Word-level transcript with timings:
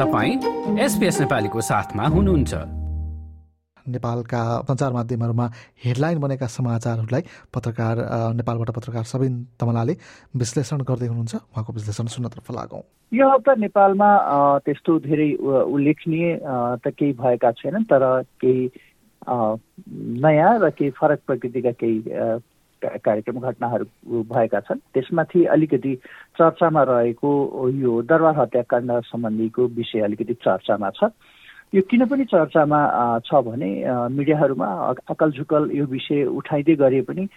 तपाईँ 0.00 0.80
एसपिएस 0.80 1.20
नेपालीको 1.20 1.60
साथमा 1.60 2.04
हुनुहुन्छ। 2.08 2.52
नेपालका 3.86 4.40
सञ्चार 4.68 4.92
माध्यमहरूमा 4.92 5.46
हेडलाइन 5.84 6.18
बनेका 6.24 6.46
समाचारहरूलाई 6.56 7.22
पत्रकार 7.52 7.96
नेपालबाट 8.32 8.70
पत्रकार 8.76 9.04
सबिन 9.04 9.34
तमलाले 9.60 9.94
विश्लेषण 10.40 10.80
गर्दै 10.88 11.06
हुनुहुन्छ। 11.06 11.34
उहाँको 11.36 11.72
विश्लेषण 11.76 12.06
सुन्नतर्फ 12.16 12.48
लागौँ। 12.48 12.82
यो 13.12 13.28
हप्ता 13.28 13.54
नेपालमा 13.60 14.10
त्यस्तो 14.64 14.98
धेरै 15.04 15.30
उल्लेखनीय 15.68 16.26
त 16.80 16.96
केही 16.96 17.12
भएका 17.20 17.50
छैनन् 17.60 17.84
तर 17.84 18.04
केही 18.40 18.64
नयाँ 20.24 20.52
र 20.64 20.70
केही 20.80 20.90
फरक 20.96 21.20
प्रकृतिका 21.28 21.72
केही 21.76 21.98
कार्यक्रम 22.82 23.40
घटनाहरू 23.40 24.22
भएका 24.32 24.60
छन्। 24.60 24.78
त्यसमाथि 24.94 25.44
अलिकति 25.54 25.94
चर्चामा 26.38 26.82
रहेको 26.82 27.30
यो 27.76 28.00
दरबार 28.02 28.38
हत्याकाण्ड 28.38 28.92
सम्बन्धीको 29.06 29.66
विषय 29.76 30.00
अलिकति 30.00 30.34
चर्चामा 30.44 30.90
छ। 30.90 31.10
यो 31.74 31.82
किन 31.90 32.04
पनि 32.06 32.24
चर्चामा 32.26 32.80
छ 33.26 33.42
भने 33.46 33.70
मिडियाहरूमा 34.10 34.68
अकल 35.10 35.30
झुकल 35.32 35.70
यो 35.74 35.84
विषय 35.86 36.24
उठाइँदै 36.26 36.74
गरे 36.76 37.00
पनि 37.08 37.28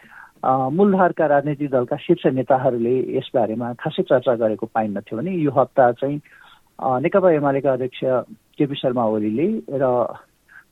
मूलधारका 0.43 1.25
राजनैतिक 1.25 1.69
दलका 1.71 1.97
शीर्ष 1.97 2.25
नेताहरूले 2.33 2.95
यसबारेमा 3.17 3.73
खासै 3.79 4.03
चर्चा 4.03 4.35
गरेको 4.35 4.65
पाइन्नथ्यो 4.73 5.17
भने 5.17 5.31
यो 5.37 5.51
हप्ता 5.51 5.91
चाहिँ 6.01 6.19
नेकपा 7.01 7.31
एमालेका 7.31 7.73
अध्यक्ष 7.73 7.99
केपी 8.57 8.75
शर्मा 8.75 9.05
ओलीले 9.05 9.47
र 9.69 9.85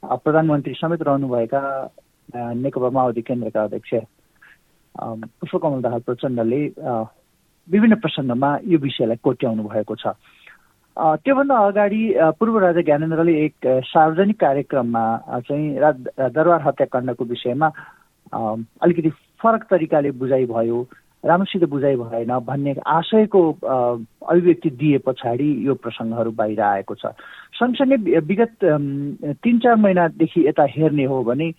प्रधानमन्त्री 0.03 0.73
समेत 0.73 1.01
रहनुभएका 1.07 1.61
नेकपा 2.57 2.89
माओवादी 2.89 3.21
केन्द्रका 3.21 3.63
अध्यक्ष 3.63 3.93
पुष्पकमल 4.95 5.81
दाहाल 5.81 5.99
प्रचण्डले 6.05 6.61
विभिन्न 7.67 7.95
प्रसङ्गमा 8.03 8.49
यो 8.65 8.77
विषयलाई 8.79 9.17
कोट्याउनु 9.23 9.63
भएको 9.63 9.95
छ। 9.95 10.13
त्योभन्दा 10.97 11.55
अगाडि 11.67 12.01
पूर्व 12.39 12.57
राजा 12.59 12.81
ज्ञानेन्द्रले 12.81 13.33
एक 13.45 13.67
सार्वजनिक 13.87 14.39
कार्यक्रममा 14.39 15.03
चाहिँ 15.47 15.67
दरबार 16.35 16.61
हत्याकाण्डको 16.61 17.25
विषयमा 17.25 17.67
अलिकति 18.33 19.09
फरक 19.39 19.63
तरिकाले 19.71 20.11
बुझाइ 20.19 20.45
भयो 20.45 20.81
राम्रोसित 21.23 21.63
बुझाइ 21.69 21.95
भएन 21.95 22.31
भन्ने 22.43 22.73
आशयको 22.81 23.41
अभिव्यक्ति 23.61 24.69
दिए 24.69 24.97
पछाडि 25.07 25.49
यो 25.67 25.73
प्रसङ्गहरू 25.79 26.31
बाहिर 26.33 26.61
आएको 26.61 26.95
छ। 26.95 27.13
सँगसँगै 27.55 28.19
विगत 28.19 28.57
तिन 29.39 29.59
चार 29.63 29.75
महिनादेखि 29.75 30.47
यता 30.47 30.65
हेर्ने 30.69 31.05
हो 31.05 31.23
भने 31.23 31.51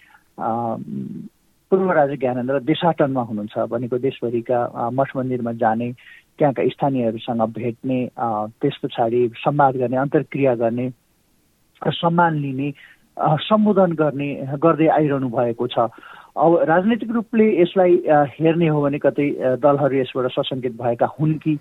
पूर्व 1.73 1.91
राजा 1.97 2.15
ज्ञानेन्द्र 2.21 2.59
देशाटनमा 2.69 3.23
हुनुहुन्छ 3.25 3.59
भनेको 3.73 3.99
देशभरिका 3.99 4.91
मठ 4.93 5.17
मन्दिरमा 5.17 5.53
जाने 5.57 5.89
त्यहाँका 6.37 6.69
स्थानीयहरूसँग 6.69 7.43
भेट्ने 7.49 7.99
त्यस 8.61 8.77
पछाडि 8.83 9.21
संवाद 9.41 9.77
गर्ने 9.81 9.97
अन्तर्क्रिया 9.97 10.55
गर्ने 10.55 10.89
सम्मान 11.97 12.35
लिने 12.39 12.69
सम्बोधन 13.49 13.93
गर्ने 13.97 14.29
गर्दै 14.61 14.89
आइरहनु 14.89 15.29
भएको 15.29 15.67
छ। 15.67 15.89
अब 16.37 16.61
राजनैतिक 16.69 17.11
रूपले 17.11 17.47
यसलाई 17.63 17.97
हेर्ने 18.37 18.69
हो 18.69 18.83
भने 18.83 18.99
कतै 19.01 19.29
दलहरू 19.65 19.97
यसबाट 19.97 20.31
सशङ्कित 20.33 20.77
भएका 20.77 21.09
हुन् 21.17 21.35
कि 21.41 21.59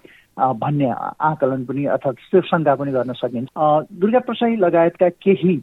भन्ने 0.59 0.91
आकलन 1.31 1.65
पनि 1.65 1.85
अर्थात् 1.95 2.23
त्यो 2.31 2.41
पनि 2.51 2.91
गर्न 2.91 3.13
सकिन्छ। 3.15 3.49
दुर्गा 3.95 4.19
प्रसाई 4.27 4.55
लगायतका 4.59 5.09
केही 5.23 5.55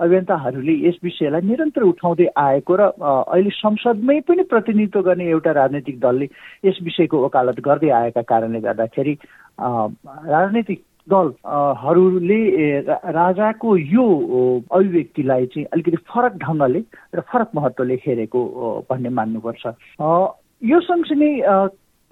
अभियन्ताहरूले 0.00 0.74
यस 0.88 0.98
विषयलाई 1.04 1.42
निरन्तर 1.48 1.82
उठाउँदै 1.82 2.26
आएको 2.36 2.76
र 2.76 2.82
अहिले 3.00 3.50
संसदमै 3.50 4.20
पनि 4.28 4.42
प्रतिनिधित्व 4.50 5.02
गर्ने 5.02 5.28
एउटा 5.30 5.50
राजनैतिक 5.60 6.00
दलले 6.00 6.26
यस 6.64 6.78
विषयको 6.82 7.24
वकालत 7.24 7.60
गर्दै 7.60 7.90
आएका 8.00 8.22
कारणले 8.22 8.60
गर्दाखेरि 8.60 9.14
राजनैतिक 9.60 10.82
दलहरूले 11.08 12.40
राजाको 13.12 13.76
यो 13.76 14.04
अभिव्यक्तिलाई 14.72 15.46
चाहिँ 15.46 15.66
अलिकति 15.72 15.96
फरक 16.08 16.36
ढङ्गले 16.42 16.80
र 17.14 17.20
फरक 17.28 17.50
महत्त्वले 17.54 17.94
हेरेको 18.06 18.40
भन्ने 18.90 19.08
मान्नुपर्छ। 19.08 19.64
यो 20.64 20.80
सँगसँगै 20.80 21.30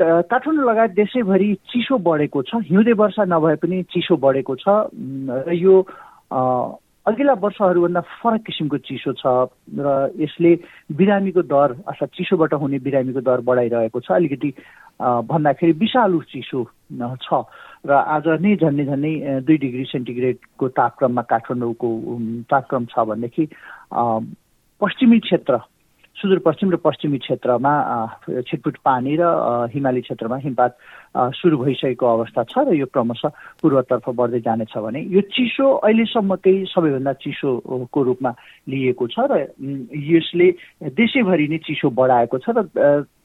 काठमाडौँ 0.00 0.68
लगायत 0.68 0.90
देशैभरि 0.92 1.48
चिसो 1.72 1.98
बढेको 2.04 2.42
छ। 2.42 2.60
हिउँदे 2.68 2.92
वर्षा 2.92 3.24
नभए 3.24 3.56
पनि 3.64 3.82
चिसो 3.92 4.16
बढेको 4.16 4.54
छ। 4.60 4.68
र 5.48 5.52
यो 5.56 5.74
अघिल्ला 7.06 7.34
वर्षहरूभन्दा 7.42 8.00
फरक 8.22 8.42
किसिमको 8.46 8.78
चिसो 8.86 9.12
छ 9.18 9.26
र 9.74 10.14
यसले 10.22 10.50
बिरामीको 10.94 11.42
दर 11.50 11.74
अर्थात् 11.82 12.14
चिसोबाट 12.14 12.54
हुने 12.54 12.78
बिरामीको 12.78 13.20
दर 13.26 13.40
बढाइरहेको 13.42 14.00
छ। 14.00 14.10
अलिकति 14.14 14.50
भन्दाखेरि 15.02 15.72
विषालु 15.82 16.20
चिसो 16.30 16.62
छ। 16.94 17.42
र 17.82 17.90
आज 17.90 18.26
नै 18.38 18.54
झन्डै 18.54 18.84
झन्डै 18.86 19.14
दुई 19.42 19.56
डिग्री 19.58 19.84
सेन्टिग्रेडको 19.90 20.68
तापक्रममा 20.78 21.22
काठमाडौँको 21.26 21.88
तापक्रम 22.46 22.84
छ 22.86 22.94
भनेदेखि 23.10 23.44
पश्चिमी 24.80 25.18
क्षेत्र 25.26 25.58
सुदूरपश्चिम 26.16 26.70
र 26.70 26.76
पश्चिमी 26.76 27.18
क्षेत्रमा 27.18 27.72
छिटपुट 28.28 28.76
पानी 28.84 29.16
र 29.20 29.24
हिमाली 29.74 30.00
क्षेत्रमा 30.00 30.36
हिमपात 30.44 30.76
सुरु 31.40 31.56
भइसकेको 31.58 32.06
अवस्था 32.06 32.42
छ 32.44 32.58
र 32.68 32.74
यो 32.74 32.86
क्रमशः 32.92 33.28
पूर्वतर्फ 33.62 34.08
बढ्दै 34.20 34.40
जानेछ 34.40 34.76
भने 34.76 35.00
यो 35.08 35.20
चिसो 35.32 35.66
अहिलेसम्मकै 35.82 36.54
सबैभन्दा 36.68 37.12
चिसोको 37.24 38.02
रूपमा 38.02 38.30
लिएको 38.68 39.06
छ 39.08 39.26
र 39.32 39.40
यसले 40.12 40.48
देशैभरि 40.92 41.48
नै 41.48 41.58
चिसो 41.66 41.90
बढाएको 41.90 42.38
छ 42.38 42.54
र 42.60 42.68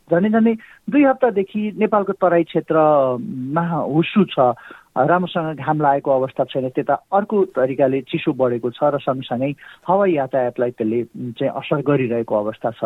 झन्डै 0.07 0.29
झन्डै 0.31 0.53
दुई 0.89 1.03
हप्तादेखि 1.03 1.61
नेपालको 1.77 2.13
तराई 2.15 2.43
क्षेत्रमा 2.47 3.63
हुसु 3.91 4.23
छ। 4.31 4.55
राम्रोसँग 4.97 5.61
घाम 5.61 5.77
लागेको 5.81 6.09
अवस्था 6.11 6.43
छैन। 6.49 6.69
त्यता 6.73 6.93
अर्को 7.13 7.37
तरिकाले 7.53 8.01
चिसो 8.09 8.33
बढेको 8.33 8.69
छ 8.73 8.81
र 8.89 8.97
सँगसँगै 8.97 9.51
हवाई 9.87 10.11
यातायातलाई 10.17 10.71
त्यसले 10.73 11.03
चाहिँ 11.37 11.53
असर 11.53 11.81
गरिरहेको 11.85 12.33
अवस्था 12.33 12.71
छ। 12.73 12.81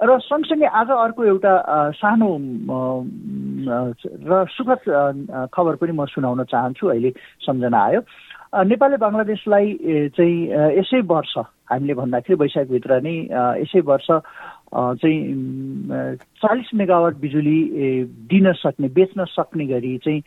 र 0.00 0.18
सँगसँगै 0.22 0.66
आज 0.70 0.90
अर्को 0.90 1.24
एउटा 1.24 1.52
सानो 1.98 2.30
र 4.30 4.32
सुखद 4.48 4.80
खबर 5.52 5.74
पनि 5.76 5.92
म 5.92 6.06
सुनाउन 6.06 6.44
चाहन्छु। 6.46 6.86
अहिले 6.88 7.10
सम्झना 7.44 7.78
आयो। 7.84 8.00
नेपालले 8.52 8.96
बङ्गलादेशलाई 8.96 9.66
चाहिँ 10.10 10.38
यसै 10.78 11.00
वर्ष 11.06 11.34
हामीले 11.70 11.94
भन्दाखेरि 11.94 12.34
वैशाखभित्र 12.34 13.00
नै 13.00 13.14
यसै 13.62 13.80
वर्ष 13.86 14.08
चाहिँ 14.70 15.20
चालिस 16.42 16.70
मेगावाट 16.74 17.14
बिजुली 17.16 17.58
दिन 18.26 18.52
सक्ने 18.52 18.88
बेच्न 18.90 19.24
सक्ने 19.30 19.66
गरी 19.66 19.96
चाहिँ 19.98 20.22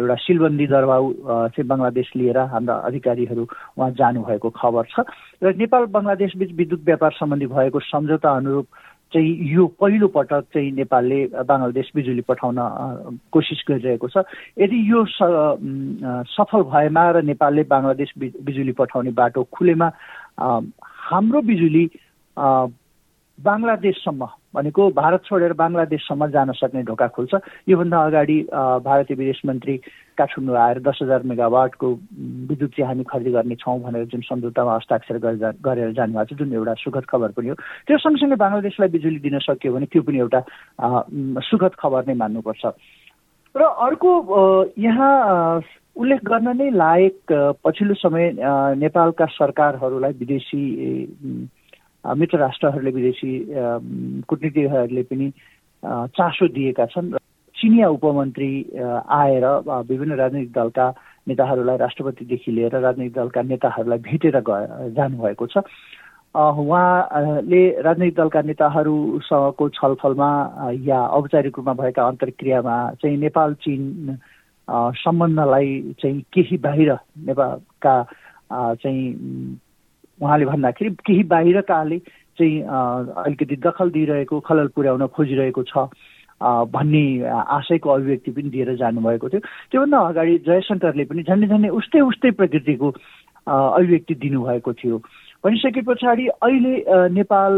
एउटा 0.00 0.14
सिलबन्दी 0.24 0.66
दरबाउ 0.66 1.12
चाहिँ 1.52 1.68
बङ्गलादेश 1.68 2.10
लिएर 2.16 2.38
हाम्रा 2.48 2.74
अधिकारीहरू 2.88 3.44
उहाँ 3.76 3.90
जानुभएको 3.92 4.50
खबर 4.50 4.84
छ। 4.88 5.04
र 5.44 5.52
नेपाल 5.56 5.84
बङ्गलादेश 5.92 6.36
बिच 6.36 6.52
विद्युत 6.56 6.80
व्यापार 6.84 7.12
सम्बन्धी 7.12 7.46
भएको 7.46 7.80
सम्झौता 7.80 8.30
अनुरूप 8.36 8.66
चाहिँ 9.12 9.32
यो 9.52 9.66
पहिलो 9.80 10.08
पटक 10.08 10.44
चाहिँ 10.54 10.70
नेपालले 10.72 11.18
बङ्गलादेश 11.42 11.90
बिजुली 11.94 12.22
पठाउन 12.22 12.58
कोसिस 13.32 13.60
गरिरहेको 13.68 14.08
छ। 14.08 14.22
यदि 14.58 14.78
यो 14.90 15.04
सफल 16.30 16.62
भएमा 16.70 17.04
र 17.10 17.22
नेपालले 17.26 17.62
बङ्गलादेश 17.66 18.10
बिजुली 18.18 18.72
पठाउने 18.72 19.10
बाटो 19.10 19.42
खुलेमा 19.50 19.88
हाम्रो 21.10 21.40
बिजुली 21.42 21.84
बङ्गलादेशसम्म 23.38 24.22
भनेको 24.54 24.88
भारत 24.92 25.22
छोडेर 25.24 25.52
बङ्गलादेशसम्म 25.54 26.26
जान 26.30 26.52
सक्ने 26.58 26.82
ढोका 26.82 27.06
खुल्छ। 27.14 27.34
योभन्दा 27.68 27.98
अगाडि 28.06 28.38
भारतीय 28.82 29.16
विदेश 29.16 29.40
मन्त्री 29.46 29.76
काठमाडौँ 30.18 30.58
आएर 30.58 30.78
दस 30.82 30.98
हजार 31.02 31.22
मेगावाटको 31.22 31.88
विद्युत 32.50 32.70
चाहिँ 32.70 32.86
हामी 32.88 33.04
खरिद 33.10 33.28
गर्नेछौँ 33.32 33.78
भनेर 33.80 34.04
जुन 34.10 34.20
सम्झौतामा 34.26 34.74
हस्ताक्षर 34.76 35.18
गरेर 35.62 35.92
जानुभएको 35.92 36.34
छ 36.34 36.38
जुन 36.38 36.52
एउटा 36.52 36.74
सुखद 36.82 37.04
खबर 37.10 37.30
पनि 37.38 37.48
हो। 37.48 37.54
त्यो 37.86 37.98
सँगसँगै 37.98 38.36
बङ्गलादेशलाई 38.36 38.88
बिजुली 38.90 39.18
दिन 39.22 39.38
सक्यो 39.46 39.72
भने 39.72 39.86
त्यो 39.86 40.02
पनि 40.02 40.18
एउटा 40.18 40.40
सुखद 41.46 41.72
खबर 41.78 42.04
नै 42.08 42.14
मान्नुपर्छ। 42.18 42.64
र 43.54 43.62
अर्को 43.86 44.10
यहाँ 44.78 45.62
उल्लेख 45.96 46.20
गर्न 46.24 46.48
नै 46.56 46.70
लायक 46.70 47.32
पछिल्लो 47.64 47.94
समय 47.94 48.24
नेपालका 48.78 49.26
सरकारहरूलाई 49.26 50.12
विदेशी 50.18 50.62
मित्र 52.04 52.38
राष्ट्रहरूले 52.38 52.90
विदेशी 52.90 53.32
कुटनीतिहरूले 54.24 55.02
पनि 55.02 55.30
चासो 56.16 56.48
दिएका 56.48 56.86
छन् 56.86 57.12
र 57.14 57.18
चिनिया 57.56 57.88
उपमन्त्री 57.88 58.52
आएर 59.04 59.44
विभिन्न 59.84 60.14
राजनैतिक 60.16 60.52
दलका 60.52 60.86
नेताहरूलाई 61.28 61.76
राष्ट्रपतिदेखि 61.76 62.50
लिएर 62.52 62.76
राजनैतिक 62.80 63.14
दलका 63.14 63.42
नेताहरूलाई 63.42 63.98
भेटेर 63.98 64.40
जानुभएको 64.96 65.46
छ। 65.46 65.58
उहाँले 66.30 67.62
राजनैतिक 67.82 68.16
दलका 68.16 68.40
नेताहरूसँगको 68.42 69.68
छलफलमा 69.68 70.30
या 70.80 71.00
औपचारिक 71.06 71.58
रूपमा 71.58 71.74
भएका 71.74 72.02
अन्तर्क्रियामा 72.06 72.76
चाहिँ 73.02 73.16
नेपाल 73.18 73.54
चिन 73.60 74.16
सम्बन्धलाई 74.68 75.68
चाहिँ 76.00 76.20
केही 76.32 76.56
बाहिर 76.56 76.92
नेपालका 77.26 77.94
चाहिँ 78.74 79.04
उहाँले 80.20 80.44
भन्दाखेरि 80.46 80.90
केही 81.06 81.22
बाहिरकाले 81.32 81.98
चाहिँ 82.38 82.56
अलिकति 83.24 83.56
दखल 83.56 83.90
दिइरहेको 83.90 84.40
खलल 84.40 84.68
पुर्याउन 84.74 85.06
खोजिरहेको 85.16 85.62
छ 85.68 85.88
भन्ने 86.40 87.04
आशयको 87.28 87.88
अभिव्यक्ति 87.90 88.30
पनि 88.32 88.48
दिएर 88.50 88.74
जानुभएको 88.76 89.28
थियो। 89.28 89.40
त्योभन्दा 89.70 89.98
अगाडि 90.08 90.38
जयशङ्करले 90.46 91.04
पनि 91.04 91.22
झन्डै 91.22 91.46
झन्डै 91.46 91.68
उस्तै 91.68 92.00
उस्तै 92.00 92.30
प्रकृतिको 92.40 92.88
अभिव्यक्ति 93.46 94.14
दिनुभएको 94.14 94.72
थियो। 94.72 94.96
भनिसके 95.44 95.80
पछाडि 95.84 96.26
अहिले 96.28 96.74
नेपाल 97.12 97.52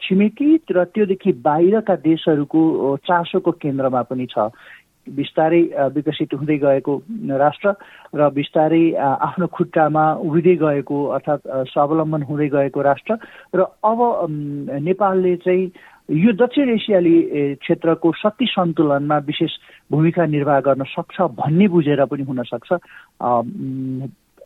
छिमेकी 0.00 0.48
र 0.72 0.84
त्योदेखि 0.84 1.32
बाहिरका 1.44 1.94
देशहरूको 2.00 2.60
चासोको 3.04 3.52
केन्द्रमा 3.60 4.02
पनि 4.08 4.26
छ। 4.32 4.52
बिस्तारै 5.08 5.62
विकसित 5.94 6.34
हुँदै 6.34 6.56
गएको 6.58 6.94
राष्ट्र 7.36 7.74
र 8.14 8.30
बिस्तारै 8.30 8.84
आफ्नो 8.98 9.46
खुट्टामा 9.46 10.04
उभिँदै 10.18 10.56
गएको 10.56 10.96
अर्थात् 11.08 11.48
स्वावलम्बन 11.70 12.22
हुँदै 12.22 12.48
गएको 12.48 12.80
राष्ट्र 12.82 13.18
र 13.54 13.60
अब 13.84 14.00
नेपालले 14.82 15.36
चाहिँ 15.36 15.70
यो 16.08 16.32
दक्षिण 16.34 16.68
एसियाली 16.68 17.16
क्षेत्रको 17.54 18.12
शक्ति 18.12 18.46
सन्तुलनमा 18.46 19.18
विशेष 19.26 19.52
भूमिका 19.90 20.26
निर्वाह 20.26 20.60
गर्न 20.60 20.84
सक्छ 20.88 21.20
भन्ने 21.34 21.68
बुझेर 21.68 22.04
पनि 22.04 22.22
हुनसक्छ 22.22 22.72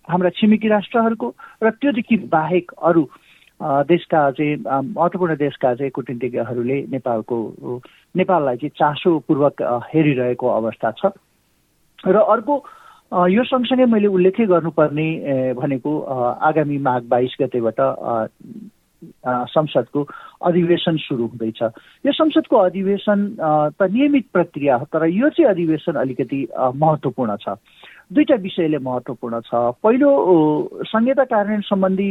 हाम्रा 0.09 0.31
छिमेकी 0.31 0.69
राष्ट्रहरूको 0.69 1.29
र 1.63 1.71
त्योदेखि 1.71 2.17
बाहेक 2.33 2.73
अरू 2.83 3.05
देशका 3.61 4.31
चाहिँ 4.31 4.57
महत्त्वपूर्ण 4.57 5.35
देशका 5.37 5.75
चाहिँ 5.75 5.91
कुटनीतिज्ञहरूले 5.93 6.79
नेपालको 6.91 7.37
नेपाललाई 8.17 8.57
चाहिँ 8.57 8.71
चासोपूर्वक 8.79 9.63
हेरिरहेको 9.93 10.47
अवस्था 10.49 10.91
छ। 10.97 11.13
र 12.09 12.17
अर्को 12.17 12.55
यो 13.29 13.45
सँगसँगै 13.45 13.85
मैले 13.85 14.09
उल्लेखै 14.09 14.47
गर्नुपर्ने 14.47 15.09
भनेको 15.61 15.93
आगामी 16.41 16.79
माघ 16.79 17.03
बाइस 17.05 17.37
गतेबाट 17.41 17.81
संसदको 19.53 20.01
अधिवेशन 20.45 20.97
सुरु 20.97 21.27
हुँदैछ। 21.27 21.61
यो 22.07 22.13
संसदको 22.13 22.57
अधिवेशन 22.57 23.19
त 23.77 23.81
नियमित 23.83 24.27
प्रक्रिया 24.33 24.77
हो 24.77 24.85
तर 24.89 25.05
यो 25.09 25.29
चाहिँ 25.29 25.51
अधिवेशन 25.51 26.01
अलिकति 26.01 26.41
महत्त्वपूर्ण 26.57 27.37
छ। 27.37 27.61
दुईवटा 28.13 28.35
विषयले 28.43 28.79
महत्त्वपूर्ण 28.79 29.41
छ। 29.41 29.77
पहिलो 29.85 30.11
संहिता 30.85 31.25
कार्यान्वयन 31.25 31.61
सम्बन्धी 31.69 32.11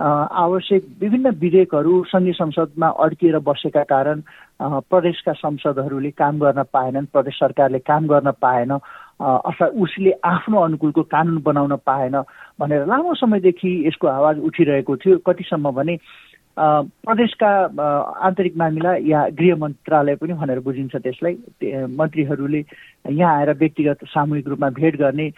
आवश्यक 0.00 0.84
विभिन्न 1.00 1.30
विधेयकहरू 1.40 1.92
सङ्घीय 2.04 2.32
संसदमा 2.32 2.88
अड्किएर 3.00 3.38
बसेका 3.38 3.82
कारण 3.82 4.20
प्रदेशका 4.62 5.32
संसदहरूले 5.32 6.10
काम 6.10 6.38
गर्न 6.38 6.62
पाएनन् 6.72 7.06
प्रदेश 7.12 7.34
सरकारले 7.34 7.78
काम 7.78 8.06
गर्न 8.06 8.30
पाएन 8.36 8.70
अथवा 8.70 9.66
उसले 9.80 10.12
आफ्नो 10.24 10.60
अनुकूलको 10.60 11.02
कानुन 11.02 11.42
बनाउन 11.42 11.76
पाएन 11.86 12.20
भनेर 12.60 12.86
लामो 12.86 13.14
समयदेखि 13.14 13.72
यसको 13.88 14.06
आवाज 14.06 14.38
उठिरहेको 14.38 14.96
थियो। 14.96 15.18
कतिसम्म 15.26 15.70
भने 15.70 15.96
प्रदेशका 16.58 17.48
आन्तरिक 18.26 18.56
मामिला 18.56 18.94
या 19.04 19.26
गृह 19.38 19.56
मन्त्रालय 19.60 20.14
पनि 20.16 20.32
भनेर 20.32 20.60
बुझिन्छ 20.64 20.96
त्यसलाई। 20.96 21.34
मन्त्रीहरूले 22.00 22.62
यहाँ 23.12 23.34
आएर 23.38 23.50
व्यक्तिगत 23.52 24.04
सामूहिक 24.08 24.48
रूपमा 24.48 24.68
भेट 24.80 24.96
गर्ने 24.96 25.28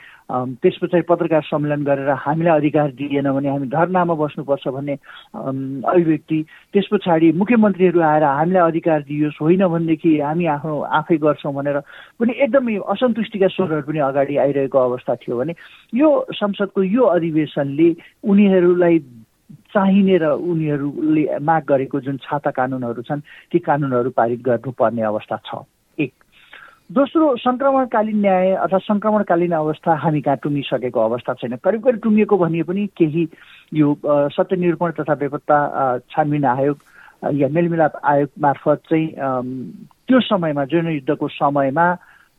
त्यस 0.63 0.79
पछाडि 0.83 1.03
पत्रकार 1.11 1.43
सम्मेलन 1.51 1.83
गरेर 1.85 2.11
हामीलाई 2.23 2.59
अधिकार 2.59 2.91
दिएन 2.95 3.31
भने 3.35 3.49
हामी 3.49 3.67
धरनामा 3.67 4.15
बस्नुपर्छ 4.15 4.69
भन्ने 4.69 4.95
अभिव्यक्ति। 5.35 6.39
त्यस 6.73 6.87
पछाडि 6.93 7.33
मुख्यमन्त्रीहरू 7.35 8.01
आएर 8.01 8.25
हामीलाई 8.25 8.69
अधिकार 8.71 9.03
दियोस् 9.11 9.43
होइन 9.43 9.67
भनेदेखि 9.67 10.19
हामी 10.21 10.47
आफ्नो 10.55 10.81
आफै 11.03 11.17
गर्छौँ 11.19 11.55
भनेर 11.55 11.79
पनि 12.21 12.33
एकदमै 12.47 12.79
असन्तुष्टिका 12.95 13.49
स्वरहरू 13.59 13.87
पनि 13.91 13.99
अगाडि 14.07 14.37
आइरहेको 14.39 14.79
अवस्था 14.79 15.15
थियो 15.27 15.39
भने 15.39 15.53
यो 15.93 16.09
संसदको 16.31 16.83
यो 16.83 17.05
अधिवेशनले 17.19 17.95
उनीहरूलाई 18.23 18.99
चाहिने 19.75 20.17
र 20.19 20.25
उनीहरूले 20.51 21.39
माग 21.41 21.63
गरेको 21.69 22.01
जुन 22.01 22.17
छाता 22.23 22.51
कानुनहरू 22.51 23.03
छन् 23.03 23.21
ती 23.53 23.59
कानुनहरू 23.59 24.11
पारित 24.11 24.41
गर्नुपर्ने 24.43 25.03
अवस्था 25.03 25.37
छ। 25.47 25.65
एक। 25.99 26.13
दोस्रो 26.93 27.37
सङ्क्रमणकालीन 27.37 28.21
न्याय 28.21 28.51
अथवा 28.65 28.79
सङ्क्रमणकालीन 28.79 29.53
अवस्था 29.53 29.95
हामी 29.95 30.21
कहाँ 30.21 30.37
टुङ्गिसकेको 30.43 31.01
अवस्था 31.01 31.35
छैन। 31.35 31.57
करिब 31.65 31.83
करिब 31.85 32.01
टुङ्गिएको 32.01 32.37
भनिए 32.39 32.63
पनि 32.63 32.87
केही 32.97 33.29
यो 33.75 33.95
सत्यनिरूपण 34.33 34.91
तथा 35.01 35.15
बेपत्ता 35.15 35.59
छानबिन 36.11 36.45
आयोग 36.45 36.77
या 37.35 37.49
मेलमिलाप 37.49 38.01
आयोग 38.05 38.29
मार्फत 38.41 38.83
चाहिँ 38.89 39.07
त्यो 40.09 40.21
समयमा 40.21 40.65
जनयुद्धको 40.65 41.29
समयमा 41.29 41.87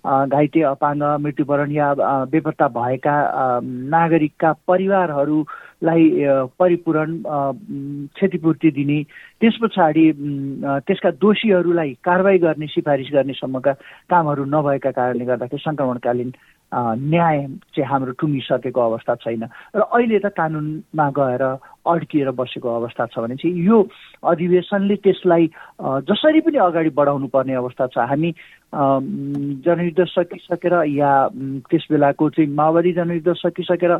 घाइते 0.07 0.61
अपाङ्ग 0.63 1.03
मृत्युवरण 1.21 1.71
या 1.71 1.93
बेपत्ता 2.31 2.67
भएका 2.67 3.15
नागरिकका 3.63 4.51
परिवारहरूलाई 4.67 6.03
परिपूरण 6.59 7.17
क्षतिपूर्ति 8.15 8.71
दिने 8.71 9.01
त्यस 9.41 9.57
पछाडि 9.61 10.11
त्यसका 10.87 11.11
दोषीहरूलाई 11.19 11.93
कारवाही 12.03 12.37
गर्ने 12.37 12.67
सिफारिस 12.67 13.09
गर्नेसम्मका 13.13 13.73
कामहरू 14.09 14.45
नभएका 14.45 14.91
कारणले 14.91 15.25
गर्दाखेरि 15.25 15.63
सङ्क्रमणकालीन 15.67 16.31
न्याय 16.73 17.37
चाहिँ 17.73 17.89
हाम्रो 17.89 18.11
टुङ्गिसकेको 18.19 18.81
अवस्था 18.81 19.15
छैन। 19.15 19.43
र 19.75 19.81
अहिले 19.81 20.19
त 20.19 20.29
कानुनमा 20.37 21.09
गएर 21.17 21.43
अड्किएर 21.89 22.29
बसेको 22.31 22.69
अवस्था 22.69 23.05
छ 23.09 23.19
भने 23.19 23.35
चाहिँ 23.41 23.57
यो 23.65 23.77
अधिवेशनले 24.21 24.95
त्यसलाई 25.01 25.47
जसरी 26.05 26.41
पनि 26.45 26.57
अगाडि 26.57 26.89
बढाउनु 26.93 27.27
पर्ने 27.33 27.53
अवस्था 27.57 27.87
छ। 27.87 27.97
हामी 28.05 28.29
जनयुद्ध 29.65 30.05
सकिसकेर 30.05 30.73
या 30.93 31.11
त्यस 31.69 31.87
बेलाको 31.91 32.29
चाहिँ 32.29 32.53
माओवादी 32.53 32.91
जनयुद्ध 32.93 33.33
सकिसकेर 33.33 33.93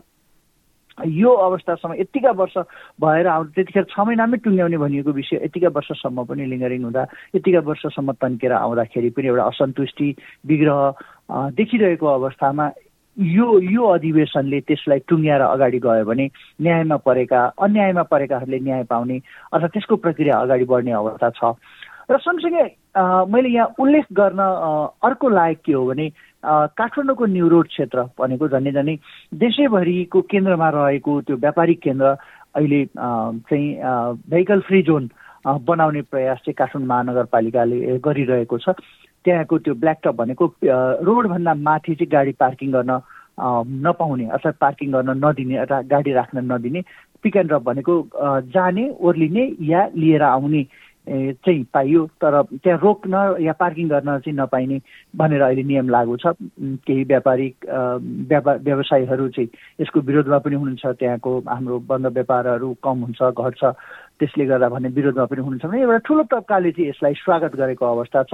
यो 1.06 1.31
अवस्थासम्म 1.31 1.94
यतिका 1.94 2.31
वर्ष 2.31 2.57
भएर 3.01 3.28
आउँदा 3.28 3.51
त्यतिखेर 3.56 3.84
छ 3.86 4.00
महिनामै 4.00 4.38
टुङ्ग्याउने 4.38 4.78
भनिएको 4.78 5.12
विषय 5.12 5.40
यतिका 5.44 5.69
वर्षसम्म 5.69 6.24
पनि 6.25 6.46
लिङ्गरिङ 6.46 6.84
हुँदा 6.84 7.04
यतिका 7.36 7.60
वर्षसम्म 7.66 8.12
तन्केर 8.22 8.51
आउँदाखेरि 8.54 9.10
पनि 9.10 9.28
एउटा 9.28 9.44
असन्तुष्टि 9.44 10.07
विग्रह 10.46 10.80
देखिरहेको 11.56 12.07
अवस्थामा 12.07 12.69
यो 13.18 13.48
यो 13.60 13.86
अधिवेशनले 13.88 14.60
त्यसलाई 14.62 15.00
टुङ्ग्याएर 15.07 15.42
अगाडि 15.42 15.80
गयो 15.80 16.06
भने 16.06 16.25
न्यायमा 16.62 16.98
परेका 17.04 17.40
अन्यायमा 17.60 18.04
परेकाहरूले 18.04 18.60
न्याय 18.60 18.84
पाउने 18.84 19.19
अथवा 19.54 19.68
त्यसको 19.68 19.96
प्रक्रिया 19.96 20.40
अगाडि 20.40 20.66
बढ्ने 20.66 20.92
अवस्था 20.92 21.30
छ। 21.30 21.54
र 22.12 22.18
सँगसँगै 22.18 22.66
मैले 23.30 23.50
यहाँ 23.50 23.75
उल्लेख 23.80 24.06
गर्न 24.13 24.40
अर्को 25.04 25.30
लायक 25.30 25.60
के 25.66 25.74
हो 25.74 25.86
भने 25.86 26.10
काठमाडौँको 26.44 27.25
न्यु 27.25 27.47
रोड 27.50 27.68
क्षेत्र 27.68 28.03
भनेको 28.19 28.47
झन्डै 28.47 28.71
झन्डै 28.71 28.95
देशैभरिको 29.44 30.21
केन्द्रमा 30.31 30.69
रहेको 30.69 31.21
त्यो 31.27 31.36
व्यापारिक 31.36 31.80
केन्द्र 31.83 32.15
अहिले 32.56 32.86
चाहिँ 32.95 33.68
भेहिकल 34.30 34.59
फ्री 34.68 34.81
जोन 34.81 35.09
बनाउने 35.68 36.01
प्रयास 36.12 36.38
चाहिँ 36.45 36.53
काठमाडौँ 36.57 36.88
महानगरपालिकाले 36.88 37.97
गरिरहेको 38.00 38.57
छ। 38.57 38.69
त्यहाँको 39.25 39.57
त्यो 39.59 39.74
ब्ल्याक 39.75 39.97
टप 40.03 40.15
भनेको 40.15 40.45
रोडभन्दा 40.63 41.53
माथि 41.53 41.96
चाहिँ 41.96 42.12
गाडी 42.12 42.31
पार्किङ 42.39 42.72
गर्न 42.72 43.00
नपाउने 43.84 44.25
अथवा 44.36 44.51
पार्किङ 44.60 44.91
गर्न 44.91 45.12
नदिने 45.25 45.65
गाडी 45.91 46.12
राख्न 46.13 46.43
नदिने 46.51 46.81
पिक 47.24 47.36
एन्ड 47.36 47.50
ड्रप 47.50 47.63
भनेको 47.63 47.93
जाने 48.55 48.89
ओर्लिने 49.00 49.43
या 49.67 49.81
लिएर 49.96 50.24
आउने 50.24 50.63
चाहिँ 51.10 51.63
पाइयो 51.74 52.06
तर 52.22 52.42
त्यहाँ 52.54 52.80
रोक्न 52.80 53.42
या 53.42 53.54
पार्किङ 53.58 53.88
गर्न 53.89 54.18
चाहिँ 54.20 54.38
नपाइने 54.38 54.80
भनेर 55.18 55.42
अहिले 55.42 55.63
नियम 55.63 55.89
लागू 55.89 56.18
छ। 56.18 56.34
केही 56.86 57.04
व्यापारिक 57.04 57.56
व्यापार 58.30 58.58
व्यवसायीहरू 58.62 59.28
चाहिँ 59.30 59.50
यसको 59.82 60.00
विरोधमा 60.00 60.38
पनि 60.38 60.56
हुनुहुन्छ। 60.56 60.86
त्यहाँको 61.00 61.32
हाम्रो 61.50 61.80
बन्द 61.89 62.08
व्यापारहरू 62.13 62.74
कम 62.84 62.98
हुन्छ 63.10 63.22
घट्छ। 63.34 63.63
त्यसले 64.20 64.46
गर्दा 64.46 64.70
भन्ने 64.70 64.89
विरोधमा 64.94 65.25
पनि 65.25 65.42
हुनुहुन्छ 65.42 65.66
भने 65.66 65.82
एउटा 65.82 65.98
ठुलो 66.06 66.24
तब्काले 66.30 66.72
चाहिँ 66.72 66.89
यसलाई 66.89 67.13
स्वागत 67.25 67.56
गरेको 67.56 67.86
अवस्था 67.86 68.24
छ। 68.30 68.34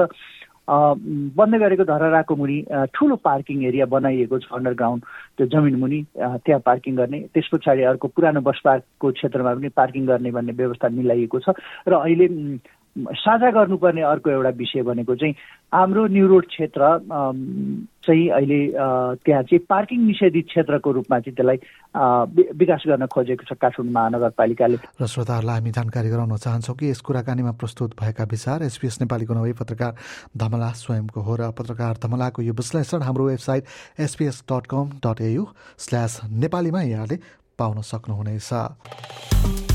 बन्द 0.69 1.55
गरेको 1.55 1.84
धरहराको 1.86 2.36
मुनि 2.36 2.57
ठुलो 2.93 3.15
पार्किङ 3.22 3.63
एरिया 3.65 3.86
बनाइएको 3.86 4.39
छ 4.39 4.45
अन्डरग्राउन्ड 4.51 5.03
त्यो 5.38 5.48
जमिन 5.48 5.75
मुनि 5.79 6.00
त्यहाँ 6.17 6.62
पार्किङ 6.65 6.95
गर्ने। 6.95 7.19
त्यस 7.34 7.50
पछाडि 7.53 7.84
अर्को 7.86 8.07
पुरानो 8.07 8.41
बस 8.41 8.62
पार्कको 8.65 9.12
क्षेत्रमा 9.12 9.53
पनि 9.55 9.69
पार्किङ 9.69 10.05
गर्ने 10.05 10.31
भन्ने 10.31 10.53
व्यवस्था 10.53 10.89
मिलाइएको 10.89 11.39
छ। 11.39 11.53
र 11.88 11.93
अहिले 11.93 12.27
साझा 12.95 13.49
गर्नुपर्ने 13.51 14.01
अर्को 14.01 14.29
एउटा 14.31 14.49
विषय 14.55 14.81
भनेको 14.87 15.15
चाहिँ 15.15 15.35
हाम्रो 15.73 16.05
न्यु 16.07 16.27
रोड 16.27 16.45
क्षेत्र 16.47 16.81
चाहिँ 18.07 18.27
अहिले 18.29 18.59
त्यहाँ 18.71 19.43
चाहिँ 19.43 19.59
पार्किङ 19.67 19.99
निषेधित 20.07 20.45
क्षेत्रको 20.47 20.91
रूपमा 20.91 21.19
चाहिँ 21.19 21.35
त्यसलाई 21.35 21.57
विकास 22.55 22.83
गर्न 22.87 23.05
खोजेको 23.11 23.43
छ 23.43 23.57
काठमाडौँ 23.59 23.91
महानगरपालिकाले। 23.91 24.77
र 24.95 25.07
श्रोताहरूलाई 25.11 25.57
हामी 25.59 25.71
जानकारी 25.75 26.09
गराउन 26.09 26.35
चाहन्छौँ 26.39 26.75
कि 26.79 26.89
यस 26.89 27.01
कुराकानीमा 27.03 27.51
प्रस्तुत 27.59 27.99
भएका 27.99 28.23
विचार 28.31 28.63
एसपिएस 28.63 28.95
नेपालीको 29.01 29.33
नवै 29.33 29.53
पत्रकार 29.59 29.91
धमला 30.31 30.71
स्वयंको 30.79 31.19
हो 31.19 31.35
र 31.35 31.51
पत्रकार 31.51 31.99
धमलाको 31.99 32.41
यो 32.47 32.53
विश्लेषण 32.55 33.01
हाम्रो 33.03 33.25
website 33.27 33.63
SBS 33.99 34.43
dot 34.47 34.65
com 34.71 35.03
dot 35.03 35.21
au 35.21 35.45
slash 35.77 36.21
नेपालीमा 36.31 36.81
यहाँले 36.81 37.19
पाउन 37.59 37.81
सक्नुहुनेछ। 37.83 39.75